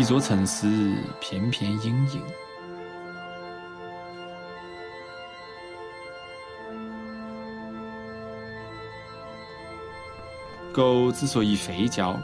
[0.00, 0.66] 一座城市
[1.20, 2.22] 片片阴影。
[10.72, 12.18] 狗之所以吠叫，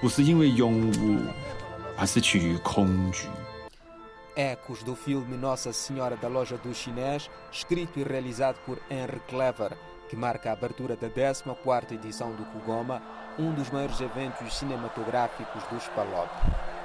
[0.00, 1.18] 不是因为勇武，
[1.98, 3.26] 而是出于恐惧。
[4.36, 9.76] Ecos do filme Nossa Senhora da Loja do Chinês, escrito e realizado por Henry Clever,
[10.08, 13.02] que marca a abertura da 14ª edição do Kugoma,
[13.38, 16.30] um dos maiores eventos cinematográficos do Spalop.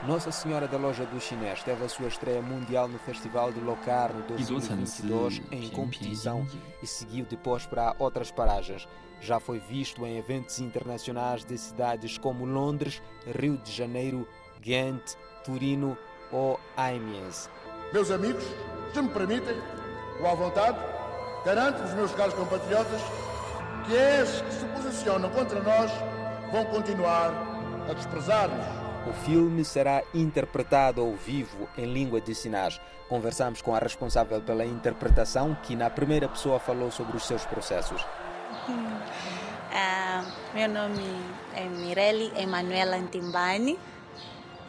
[0.07, 4.21] Nossa Senhora da Loja do Chinês teve a sua estreia mundial no Festival de Locarno
[4.27, 6.45] 2022 em competição
[6.83, 8.89] e seguiu depois para outras paragens.
[9.21, 13.01] Já foi visto em eventos internacionais de cidades como Londres,
[13.39, 14.27] Rio de Janeiro,
[14.61, 15.97] Ghent, Turino
[16.33, 17.49] ou Amiens.
[17.93, 18.43] Meus amigos,
[18.93, 19.57] se me permitem,
[20.19, 20.79] ou à vontade,
[21.45, 23.01] garanto os meus caros compatriotas
[23.87, 25.93] que esses que se posicionam contra nós
[26.51, 27.33] vão continuar
[27.89, 28.82] a desprezar-nos.
[29.05, 32.81] O filme será interpretado ao vivo em língua de sinais.
[33.09, 38.01] Conversamos com a responsável pela interpretação, que na primeira pessoa falou sobre os seus processos.
[38.69, 41.03] Uh, meu nome
[41.55, 43.77] é Mirelle Emanuela Antimbani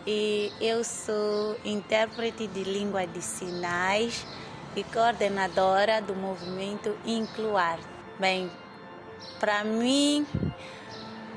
[0.05, 4.25] e eu sou intérprete de língua de sinais
[4.75, 7.77] e coordenadora do movimento Incluar.
[8.19, 8.49] Bem,
[9.39, 10.25] para mim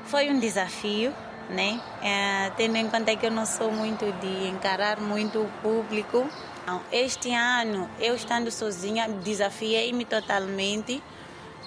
[0.05, 1.13] foi um desafio,
[1.49, 1.79] né?
[2.01, 6.27] É, tendo em conta que eu não sou muito de encarar muito o público.
[6.63, 11.01] Então, este ano, eu estando sozinha, desafiei-me totalmente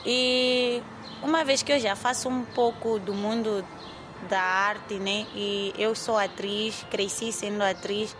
[0.04, 0.82] e
[1.22, 3.64] uma vez que eu já faço um pouco do mundo
[4.28, 5.26] da arte, né?
[5.34, 8.16] E eu sou atriz, cresci sendo atriz.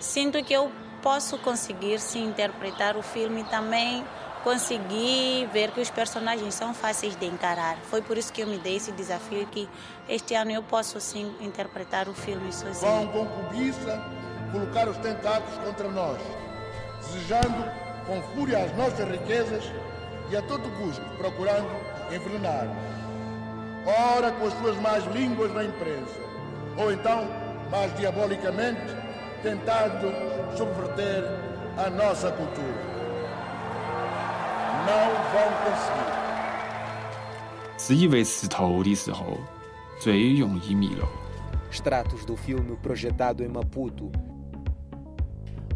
[0.00, 0.70] Sinto que eu
[1.02, 4.04] posso conseguir se interpretar o filme também,
[4.44, 7.76] conseguir ver que os personagens são fáceis de encarar.
[7.90, 9.68] Foi por isso que eu me dei esse desafio que
[10.08, 12.90] este ano eu posso sim interpretar o filme sozinha.
[12.90, 14.00] Vão com cobiça
[14.52, 16.18] colocar os tentáculos contra nós,
[17.00, 17.64] desejando
[18.06, 19.64] com fúria as nossas riquezas
[20.30, 21.68] e a todo custo procurando
[22.12, 22.94] envenenar-nos
[23.86, 26.18] ora com as suas más línguas na imprensa,
[26.76, 27.28] ou então,
[27.70, 28.80] mais diabolicamente,
[29.42, 30.12] tentando
[30.56, 31.24] subverter
[31.76, 32.93] a nossa cultura
[34.85, 36.19] Não vão conseguir.
[37.77, 39.37] 只以为吃透的时候，
[39.99, 41.07] 最容易迷路。
[41.71, 44.11] Extratos do filme projetado em Maputo.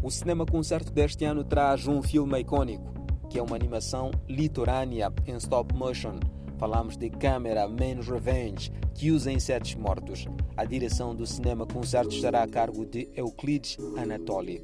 [0.02, 2.92] O Cinema Concerto deste ano traz um filme icônico,
[3.30, 6.20] que é uma animação litorânea em stop motion.
[6.58, 10.26] Falamos de Câmera Man's Revenge, que usa insetos mortos.
[10.56, 14.62] A direção do Cinema Concerto estará a cargo de Euclides Anatoly.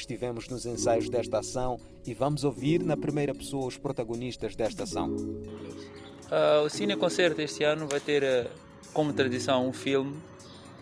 [0.00, 5.10] Estivemos nos ensaios desta ação e vamos ouvir na primeira pessoa os protagonistas desta ação.
[5.10, 8.50] Uh, o Cine Concerto este ano vai ter uh,
[8.94, 10.16] como tradição um filme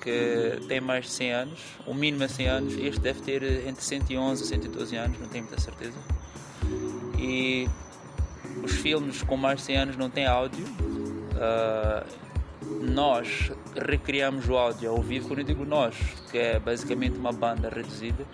[0.00, 2.74] que tem mais de 100 anos, o mínimo é 100 anos.
[2.78, 5.98] Este deve ter entre 111 e 112 anos, não tenho muita certeza.
[7.18, 7.68] E
[8.62, 10.64] os filmes com mais de 100 anos não têm áudio.
[11.34, 12.28] Uh,
[12.80, 15.96] nós recriamos o áudio ao vivo, quando eu digo nós,
[16.30, 18.24] que é basicamente uma banda reduzida,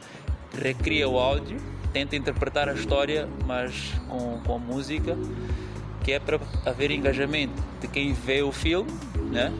[0.60, 1.58] recria o áudio,
[1.92, 5.16] tenta interpretar a história, mas com, com a música,
[6.02, 8.90] que é para haver engajamento de quem vê o filme,
[9.30, 9.52] né?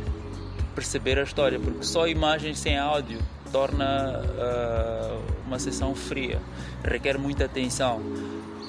[0.75, 3.19] perceber a história, porque só imagens sem áudio
[3.53, 6.41] torna uh, uma sessão fria,
[6.82, 8.03] requer muita atenção.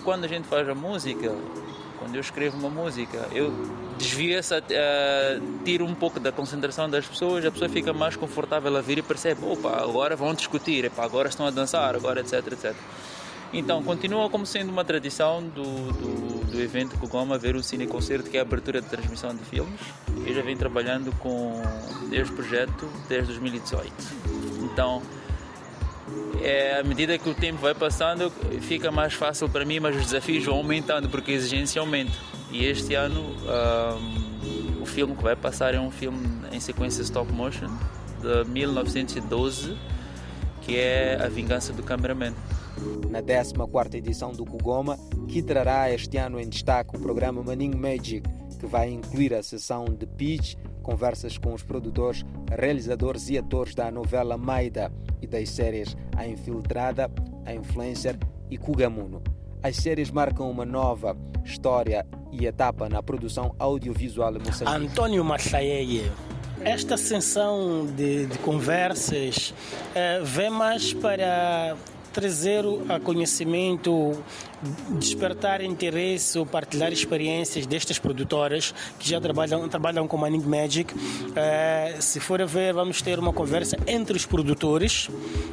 [0.03, 1.33] Quando a gente faz a música,
[1.99, 3.53] quando eu escrevo uma música, eu
[3.97, 8.75] desvio essa, uh, tiro um pouco da concentração das pessoas, a pessoa fica mais confortável
[8.75, 12.45] a vir e percebe, opa, agora vão discutir, epa, agora estão a dançar, agora etc,
[12.51, 12.75] etc.
[13.53, 18.29] Então, continua como sendo uma tradição do, do, do evento Kugoma ver o Cine Concerto,
[18.29, 19.79] que é a abertura de transmissão de filmes.
[20.25, 21.61] Eu já venho trabalhando com
[22.11, 23.93] este projeto desde 2018.
[24.63, 25.01] Então,
[26.43, 28.29] é, à medida que o tempo vai passando,
[28.61, 32.13] fica mais fácil para mim, mas os desafios vão aumentando porque a exigência aumenta.
[32.51, 36.19] E este ano, um, o filme que vai passar é um filme
[36.51, 37.69] em sequência stop motion
[38.21, 39.75] de 1912,
[40.61, 42.33] que é A Vingança do Cameraman.
[43.09, 48.21] Na 14ª edição do Kugoma, que trará este ano em destaque o programa Maninho Magic,
[48.59, 53.89] que vai incluir a sessão de pitch, conversas com os produtores, realizadores e atores da
[53.89, 57.09] novela Maida e das séries A Infiltrada,
[57.45, 58.17] A Influencer
[58.49, 59.21] e Kugamuno.
[59.63, 64.77] As séries marcam uma nova história e etapa na produção audiovisual moçambicana.
[64.77, 66.11] Antônio Machaeye.
[66.61, 69.53] Esta sessão de, de conversas
[69.93, 71.75] eh, vem mais para
[72.15, 74.13] trazer a conhecimento,
[74.97, 80.95] despertar interesse partilhar experiências destas produtoras que já trabalham, trabalham com Manning Magic.
[81.35, 85.09] É, se for a ver, vamos ter uma conversa entre os produtores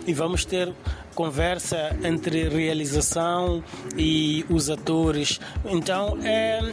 [0.07, 0.73] e vamos ter
[1.17, 3.63] conversa entre realização
[3.99, 5.41] e os atores.
[5.65, 6.73] Então é,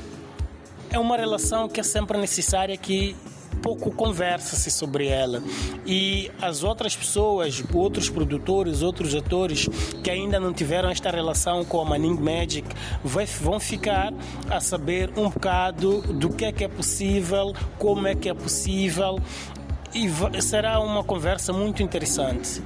[0.92, 3.16] é uma relação que é sempre necessária que
[3.62, 5.44] pouco conversa-se sobre ela.
[5.86, 9.68] E as outras pessoas, outros produtores, outros atores
[10.04, 12.68] que ainda não tiveram esta relação com a Manning Magic
[13.04, 14.14] vão ficar
[14.50, 19.20] a saber um bocado do que é que é possível, como é que é possível
[19.94, 22.62] e será uma conversa muito interessante.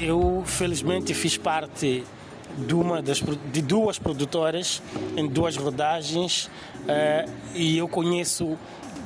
[0.00, 2.04] Eu, felizmente, fiz parte
[2.58, 4.82] de, uma das, de duas produtoras
[5.16, 8.56] em duas rodagens uh, e eu conheço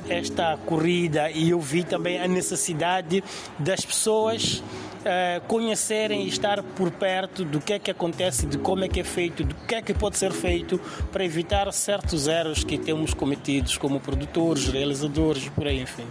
[0.09, 3.23] esta corrida e eu vi também a necessidade
[3.57, 4.63] das pessoas
[4.99, 8.99] uh, conhecerem e estar por perto do que é que acontece, de como é que
[8.99, 10.79] é feito, do que é que pode ser feito
[11.11, 16.05] para evitar certos erros que temos cometidos como produtores, realizadores, por aí, enfim.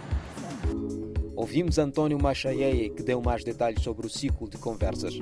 [1.35, 5.19] Ouvimos António Machaie, que deu mais detalhes sobre o ciclo de conversas.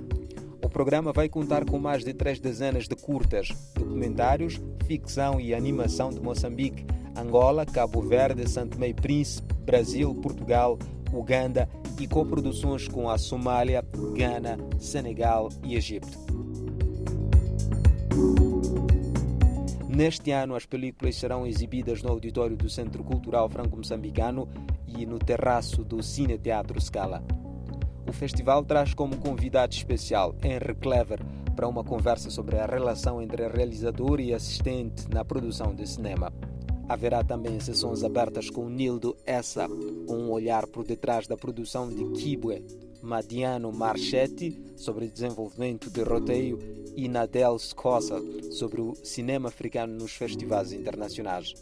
[0.64, 6.10] O programa vai contar com mais de três dezenas de curtas, documentários, ficção e animação
[6.10, 6.86] de Moçambique,
[7.18, 10.78] Angola, Cabo Verde, Santo Meio Príncipe, Brasil, Portugal,
[11.12, 11.68] Uganda
[12.00, 13.84] e coproduções com a Somália,
[14.16, 16.08] Gana, Senegal e Egito.
[19.88, 24.48] Neste ano, as películas serão exibidas no auditório do Centro Cultural Franco-Moçambicano
[24.88, 27.24] e no terraço do Cine Teatro Scala.
[28.08, 31.19] O festival traz como convidado especial Henry Clever
[31.56, 36.31] para uma conversa sobre a relação entre realizador e assistente na produção de cinema.
[36.89, 39.68] Haverá também sessões abertas com Nildo Essa,
[40.07, 42.66] um olhar por detrás da produção de Kibwe,
[43.01, 46.57] Madiano Marchetti, sobre desenvolvimento de roteio,
[46.95, 48.19] e Nadel Scossa,
[48.51, 51.54] sobre o cinema africano nos festivais internacionais.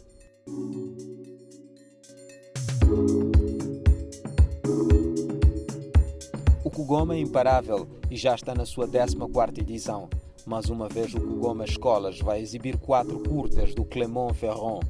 [6.64, 10.08] O Kugoma é imparável e já está na sua 14ª edição.
[10.46, 14.80] Mais uma vez o Kugoma Escolas vai exibir quatro curtas do Clément Ferron,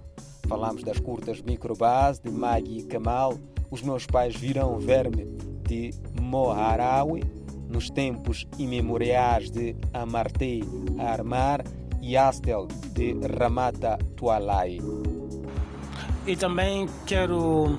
[0.48, 3.34] Falamos das curtas Microbase, de Maggie Kamal,
[3.70, 5.26] Os Meus Pais Virão Verme,
[5.66, 5.90] de
[6.20, 7.24] Moharawi,
[7.68, 10.62] Nos Tempos Imemoriais, de Amartey
[10.98, 11.64] Armar
[12.00, 14.78] e Astel, de Ramata Tualai.
[16.26, 17.76] E também quero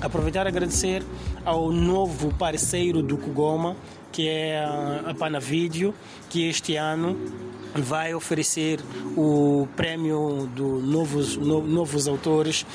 [0.00, 1.02] aproveitar e agradecer
[1.44, 3.76] ao novo parceiro do Kugoma,
[4.12, 4.64] que é
[5.06, 5.94] a Panavídeo,
[6.28, 7.16] que este ano
[7.74, 8.80] vai oferecer
[9.16, 12.66] o prêmio do novos, no, novos autores.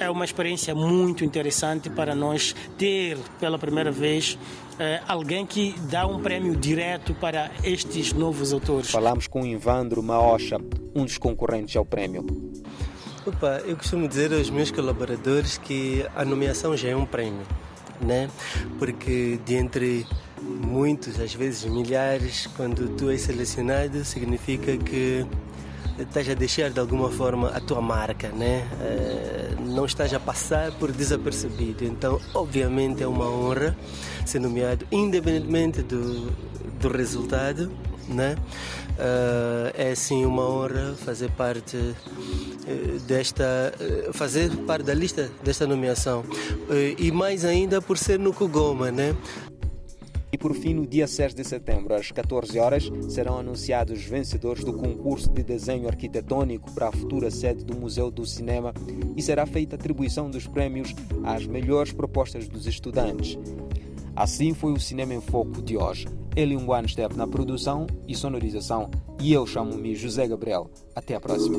[0.00, 4.38] É uma experiência muito interessante para nós ter pela primeira vez
[4.78, 8.90] eh, alguém que dá um prêmio direto para estes novos autores.
[8.90, 10.56] Falamos com Ivandro Maocha,
[10.94, 12.24] um dos concorrentes ao prêmio.
[13.28, 17.46] Opa, eu costumo dizer aos meus colaboradores que a nomeação já é um prêmio,
[18.00, 18.30] né?
[18.78, 20.06] Porque de entre
[20.40, 25.26] muitos, às vezes milhares, quando tu és selecionado, significa que
[25.98, 28.66] estás a deixar de alguma forma a tua marca, né?
[28.80, 31.84] Uh, não estás a passar por desapercebido.
[31.84, 33.76] Então, obviamente, é uma honra
[34.24, 36.32] ser nomeado, independentemente do,
[36.80, 37.70] do resultado,
[38.08, 38.36] né?
[38.92, 41.76] Uh, é sim uma honra fazer parte
[43.06, 43.72] desta
[44.12, 46.24] fazer parte da lista desta nomeação
[46.98, 49.14] e mais ainda por ser no Kugoma, né?
[50.30, 54.62] E por fim, no dia 6 de setembro, às 14 horas, serão anunciados os vencedores
[54.62, 58.74] do concurso de desenho arquitetônico para a futura sede do Museu do Cinema
[59.16, 60.94] e será feita atribuição dos prémios
[61.24, 63.38] às melhores propostas dos estudantes.
[64.14, 66.06] Assim foi o Cinema em Foco de hoje.
[66.36, 70.70] Ele Nguan esteve na produção e sonorização e eu chamo-me José Gabriel.
[70.94, 71.58] Até a próxima.